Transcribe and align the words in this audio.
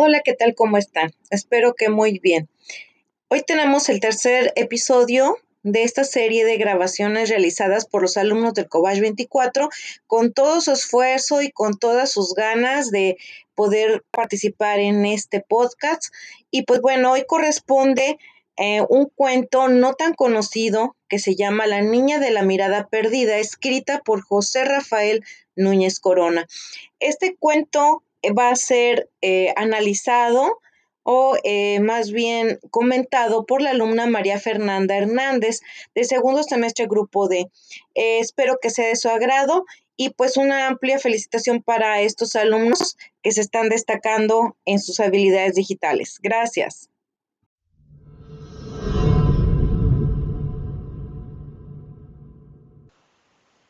Hola, 0.00 0.20
¿qué 0.24 0.32
tal? 0.32 0.54
¿Cómo 0.54 0.78
están? 0.78 1.12
Espero 1.28 1.74
que 1.74 1.88
muy 1.88 2.20
bien. 2.20 2.48
Hoy 3.26 3.42
tenemos 3.42 3.88
el 3.88 3.98
tercer 3.98 4.52
episodio 4.54 5.38
de 5.64 5.82
esta 5.82 6.04
serie 6.04 6.44
de 6.44 6.56
grabaciones 6.56 7.30
realizadas 7.30 7.84
por 7.84 8.02
los 8.02 8.16
alumnos 8.16 8.54
del 8.54 8.68
Cobach 8.68 9.00
24 9.00 9.68
con 10.06 10.32
todo 10.32 10.60
su 10.60 10.70
esfuerzo 10.70 11.42
y 11.42 11.50
con 11.50 11.76
todas 11.78 12.12
sus 12.12 12.34
ganas 12.34 12.92
de 12.92 13.16
poder 13.56 14.04
participar 14.12 14.78
en 14.78 15.04
este 15.04 15.40
podcast. 15.40 16.14
Y 16.52 16.62
pues 16.62 16.80
bueno, 16.80 17.10
hoy 17.10 17.24
corresponde 17.26 18.18
eh, 18.56 18.82
un 18.88 19.06
cuento 19.06 19.66
no 19.66 19.94
tan 19.94 20.14
conocido 20.14 20.94
que 21.08 21.18
se 21.18 21.34
llama 21.34 21.66
La 21.66 21.82
Niña 21.82 22.20
de 22.20 22.30
la 22.30 22.42
Mirada 22.42 22.86
Perdida, 22.86 23.38
escrita 23.38 24.00
por 24.04 24.22
José 24.22 24.64
Rafael 24.64 25.24
Núñez 25.56 25.98
Corona. 25.98 26.46
Este 27.00 27.34
cuento 27.34 28.04
va 28.36 28.50
a 28.50 28.56
ser 28.56 29.10
eh, 29.20 29.52
analizado 29.56 30.58
o 31.10 31.36
eh, 31.42 31.80
más 31.80 32.10
bien 32.10 32.58
comentado 32.70 33.46
por 33.46 33.62
la 33.62 33.70
alumna 33.70 34.06
María 34.06 34.38
Fernanda 34.38 34.96
Hernández 34.96 35.60
de 35.94 36.04
segundo 36.04 36.42
semestre 36.42 36.86
grupo 36.86 37.28
D. 37.28 37.48
Eh, 37.94 38.18
espero 38.18 38.58
que 38.60 38.68
sea 38.68 38.88
de 38.88 38.96
su 38.96 39.08
agrado 39.08 39.64
y 39.96 40.10
pues 40.10 40.36
una 40.36 40.66
amplia 40.66 40.98
felicitación 40.98 41.62
para 41.62 42.02
estos 42.02 42.36
alumnos 42.36 42.96
que 43.22 43.32
se 43.32 43.40
están 43.40 43.68
destacando 43.68 44.56
en 44.66 44.78
sus 44.80 45.00
habilidades 45.00 45.54
digitales. 45.54 46.18
Gracias. 46.22 46.90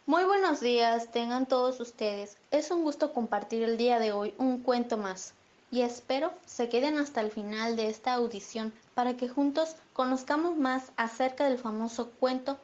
Muy 0.09 0.25
buenos 0.25 0.61
días, 0.61 1.13
tengan 1.13 1.45
todos 1.45 1.81
ustedes. 1.81 2.39
Es 2.51 2.71
un 2.71 2.83
gusto 2.83 3.13
compartir 3.13 3.63
el 3.63 3.77
día 3.77 3.99
de 3.99 4.13
hoy 4.13 4.33
un 4.39 4.63
cuento 4.63 4.97
más 4.97 5.35
y 5.71 5.83
espero 5.83 6.33
se 6.47 6.71
queden 6.71 6.97
hasta 6.97 7.21
el 7.21 7.31
final 7.31 7.77
de 7.77 7.91
esta 7.91 8.15
audición 8.15 8.73
para 8.95 9.19
que 9.19 9.29
juntos 9.29 9.77
conozcamos 9.93 10.57
más 10.57 10.93
acerca 10.97 11.45
del 11.45 11.59
famoso 11.59 12.11
cuento 12.19 12.57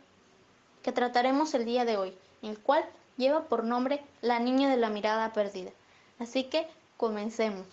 que 0.82 0.90
trataremos 0.90 1.52
el 1.52 1.66
día 1.66 1.84
de 1.84 1.98
hoy, 1.98 2.16
el 2.40 2.58
cual 2.58 2.82
lleva 3.18 3.42
por 3.42 3.62
nombre 3.62 4.02
La 4.22 4.38
niña 4.38 4.70
de 4.70 4.78
la 4.78 4.88
mirada 4.88 5.34
perdida. 5.34 5.70
Así 6.18 6.44
que 6.44 6.66
comencemos. 6.96 7.66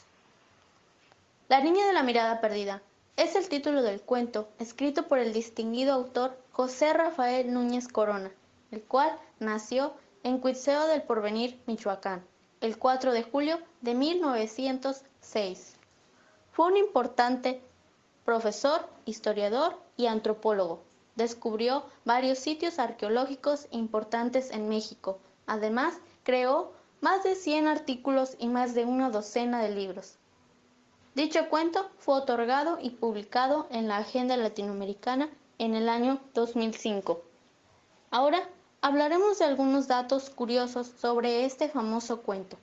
La 1.48 1.62
niña 1.62 1.88
de 1.88 1.94
la 1.94 2.04
mirada 2.04 2.42
perdida 2.42 2.82
es 3.16 3.36
el 3.36 3.48
título 3.48 3.84
del 3.84 4.02
cuento 4.02 4.50
escrito 4.60 5.08
por 5.08 5.20
el 5.20 5.32
distinguido 5.32 5.94
autor 5.94 6.38
José 6.52 6.92
Rafael 6.92 7.54
Núñez 7.54 7.88
Corona 7.88 8.32
el 8.72 8.82
cual 8.84 9.18
nació 9.40 9.94
en 10.24 10.40
Cuitzeo 10.40 10.88
del 10.88 11.04
Porvenir, 11.04 11.62
Michoacán, 11.68 12.26
el 12.62 12.78
4 12.78 13.12
de 13.12 13.24
julio 13.24 13.60
de 13.82 13.96
1906. 13.96 15.76
Fue 16.52 16.68
un 16.68 16.78
importante 16.78 17.62
profesor, 18.26 18.88
historiador 19.06 19.78
y 19.98 20.08
antropólogo. 20.08 20.84
Descubrió 21.16 21.84
varios 22.06 22.40
sitios 22.40 22.80
arqueológicos 22.80 23.68
importantes 23.72 24.52
en 24.52 24.70
México. 24.70 25.20
Además, 25.48 26.00
creó 26.24 26.72
más 27.02 27.24
de 27.24 27.36
100 27.36 27.68
artículos 27.68 28.36
y 28.40 28.48
más 28.48 28.74
de 28.74 28.86
una 28.86 29.10
docena 29.10 29.62
de 29.62 29.70
libros. 29.76 30.18
Dicho 31.16 31.50
cuento 31.50 31.90
fue 31.98 32.16
otorgado 32.16 32.78
y 32.82 32.92
publicado 32.92 33.68
en 33.70 33.88
la 33.90 33.98
Agenda 33.98 34.38
Latinoamericana 34.38 35.30
en 35.58 35.76
el 35.76 35.90
año 35.90 36.22
2005. 36.34 37.22
Ahora 38.12 38.48
hablaremos 38.82 39.38
de 39.38 39.46
algunos 39.46 39.88
datos 39.88 40.32
curiosos 40.32 40.92
sobre 41.00 41.46
este 41.46 41.70
famoso 41.70 42.22
cuento. 42.22 42.58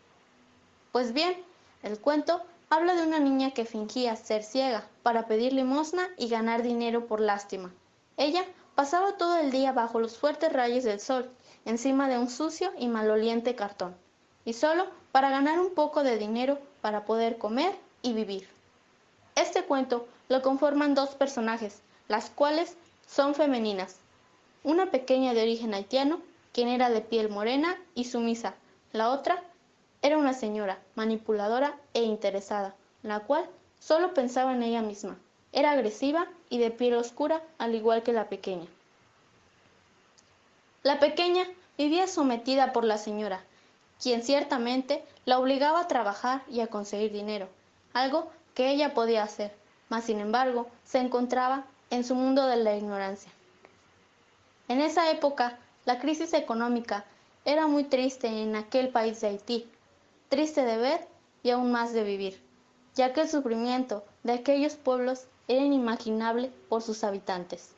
Pues 0.91 1.13
bien, 1.13 1.37
el 1.85 1.99
cuento 2.01 2.43
habla 2.71 2.95
de 2.95 3.07
una 3.07 3.21
niña 3.21 3.53
que 3.53 3.65
fingía 3.65 4.17
ser 4.17 4.43
ciega 4.43 4.85
para 5.05 5.27
pedir 5.27 5.53
limosna 5.53 6.09
y 6.19 6.29
ganar 6.29 6.63
dinero 6.63 7.07
por 7.07 7.21
lástima. 7.21 7.73
Ella 8.17 8.45
pasaba 8.75 9.17
todo 9.17 9.39
el 9.39 9.53
día 9.53 9.73
bajo 9.73 10.01
los 10.01 10.19
fuertes 10.19 10.53
rayos 10.53 10.83
del 10.83 11.01
sol, 11.01 11.31
encima 11.65 12.09
de 12.09 12.19
un 12.19 12.29
sucio 12.29 12.73
y 12.79 12.89
maloliente 12.89 13.55
cartón, 13.55 13.95
y 14.45 14.55
solo 14.55 14.87
para 15.13 15.31
ganar 15.31 15.61
un 15.61 15.71
poco 15.71 16.03
de 16.03 16.19
dinero 16.19 16.59
para 16.81 17.05
poder 17.05 17.39
comer 17.39 17.75
y 18.03 18.13
vivir. 18.13 18.49
Este 19.37 19.63
cuento 19.63 20.09
lo 20.29 20.43
conforman 20.43 20.95
dos 20.95 21.11
personajes, 21.11 21.81
las 22.09 22.29
cuales 22.29 22.77
son 23.07 23.35
femeninas, 23.35 23.97
una 24.63 24.91
pequeña 24.91 25.35
de 25.35 25.43
origen 25.43 25.75
haitiano, 25.75 26.21
quien 26.53 26.69
era 26.69 26.91
de 26.91 27.01
piel 27.01 27.29
morena 27.29 27.77
y 27.95 28.05
sumisa. 28.05 28.55
La 28.93 29.11
otra 29.11 29.43
era 30.03 30.19
una 30.19 30.35
señora, 30.35 30.79
manipuladora 30.95 31.77
e 31.95 32.03
interesada, 32.03 32.75
la 33.03 33.21
cual 33.21 33.45
solo 33.81 34.15
pensaba 34.15 34.53
en 34.53 34.63
ella 34.63 34.83
misma. 34.83 35.19
Era 35.53 35.73
agresiva 35.73 36.27
y 36.51 36.59
de 36.59 36.71
piel 36.71 36.95
oscura, 36.95 37.43
al 37.59 37.75
igual 37.75 38.03
que 38.03 38.13
la 38.13 38.29
pequeña. 38.29 38.67
La 40.83 41.01
pequeña 41.01 41.45
vivía 41.77 42.07
sometida 42.07 42.73
por 42.73 42.85
la 42.85 42.99
señora, 42.99 43.43
quien 44.03 44.23
ciertamente 44.23 45.05
la 45.25 45.39
obligaba 45.39 45.81
a 45.81 45.89
trabajar 45.89 46.43
y 46.49 46.61
a 46.61 46.69
conseguir 46.69 47.13
dinero, 47.13 47.49
algo 47.93 48.31
que 48.55 48.71
ella 48.71 48.95
podía 48.95 49.23
hacer, 49.23 49.55
mas 49.89 50.05
sin 50.05 50.21
embargo 50.21 50.69
se 50.85 50.99
encontraba 50.99 51.65
en 51.91 52.05
su 52.05 52.15
mundo 52.15 52.47
de 52.47 52.57
la 52.57 52.77
ignorancia. 52.77 53.31
En 54.69 54.81
esa 54.83 55.11
época, 55.11 55.59
la 55.87 55.99
crisis 55.99 56.35
económica 56.35 57.07
era 57.47 57.67
muy 57.67 57.85
triste 57.85 58.29
en 58.29 58.55
aquel 58.55 58.91
país 58.91 59.21
de 59.21 59.29
Haití, 59.29 59.67
triste 60.29 60.63
de 60.63 60.77
ver 60.77 61.09
y 61.43 61.51
aún 61.51 61.73
más 61.73 61.95
de 61.95 62.05
vivir, 62.05 62.39
ya 62.95 63.15
que 63.15 63.23
el 63.23 63.29
sufrimiento 63.31 64.05
de 64.23 64.33
aquellos 64.33 64.75
pueblos 64.77 65.27
era 65.49 65.65
inimaginable 65.65 66.53
por 66.69 66.83
sus 66.83 67.03
habitantes. 67.05 67.71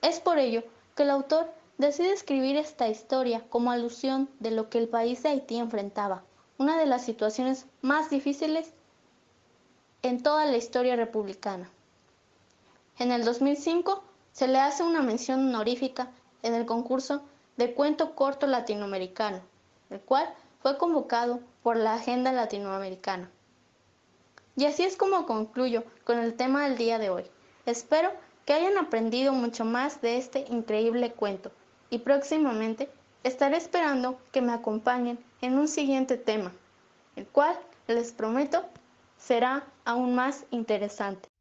Es 0.00 0.20
por 0.20 0.38
ello 0.38 0.64
que 0.96 1.02
el 1.02 1.10
autor 1.10 1.52
decide 1.76 2.12
escribir 2.12 2.56
esta 2.56 2.88
historia 2.88 3.44
como 3.50 3.70
alusión 3.70 4.30
de 4.40 4.52
lo 4.52 4.70
que 4.70 4.78
el 4.78 4.88
país 4.88 5.22
de 5.22 5.28
Haití 5.28 5.58
enfrentaba, 5.58 6.22
una 6.56 6.78
de 6.78 6.86
las 6.86 7.04
situaciones 7.04 7.66
más 7.82 8.08
difíciles 8.08 8.72
en 10.00 10.22
toda 10.22 10.46
la 10.46 10.56
historia 10.56 10.96
republicana. 10.96 11.70
En 12.98 13.12
el 13.12 13.24
2005 13.24 14.02
se 14.32 14.48
le 14.48 14.58
hace 14.58 14.82
una 14.82 15.02
mención 15.02 15.48
honorífica 15.48 16.10
en 16.42 16.54
el 16.54 16.66
concurso 16.66 17.22
de 17.56 17.74
cuento 17.74 18.14
corto 18.14 18.46
latinoamericano, 18.46 19.40
el 19.90 20.00
cual 20.00 20.32
fue 20.60 20.78
convocado 20.78 21.40
por 21.62 21.76
la 21.76 21.94
Agenda 21.94 22.32
Latinoamericana. 22.32 23.30
Y 24.56 24.64
así 24.66 24.84
es 24.84 24.96
como 24.96 25.26
concluyo 25.26 25.84
con 26.04 26.18
el 26.18 26.34
tema 26.34 26.64
del 26.64 26.76
día 26.76 26.98
de 26.98 27.10
hoy. 27.10 27.24
Espero 27.66 28.10
que 28.44 28.52
hayan 28.52 28.76
aprendido 28.78 29.32
mucho 29.32 29.64
más 29.64 30.00
de 30.00 30.16
este 30.16 30.46
increíble 30.50 31.12
cuento 31.12 31.52
y 31.90 31.98
próximamente 31.98 32.90
estaré 33.22 33.56
esperando 33.56 34.18
que 34.32 34.42
me 34.42 34.52
acompañen 34.52 35.18
en 35.40 35.58
un 35.58 35.68
siguiente 35.68 36.16
tema, 36.16 36.52
el 37.16 37.26
cual 37.26 37.58
les 37.86 38.12
prometo 38.12 38.64
será 39.16 39.64
aún 39.84 40.14
más 40.14 40.44
interesante. 40.50 41.31